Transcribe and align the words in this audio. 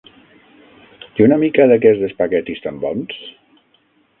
I 1.19 1.25
una 1.25 1.37
mica 1.43 1.67
d'aquests 1.73 2.07
espaguetis 2.09 2.65
tan 2.65 2.81
bons? 2.87 3.17